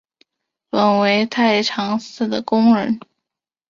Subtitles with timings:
[0.71, 2.99] 本为太常寺的工人。